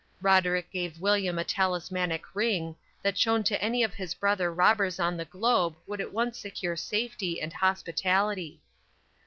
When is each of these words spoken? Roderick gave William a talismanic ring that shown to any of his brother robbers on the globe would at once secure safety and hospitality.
Roderick 0.19 0.71
gave 0.71 0.99
William 0.99 1.37
a 1.37 1.43
talismanic 1.43 2.23
ring 2.33 2.75
that 3.03 3.19
shown 3.19 3.43
to 3.43 3.63
any 3.63 3.83
of 3.83 3.93
his 3.93 4.15
brother 4.15 4.51
robbers 4.51 4.99
on 4.99 5.15
the 5.15 5.25
globe 5.25 5.75
would 5.85 6.01
at 6.01 6.11
once 6.11 6.39
secure 6.39 6.75
safety 6.75 7.39
and 7.39 7.53
hospitality. 7.53 8.63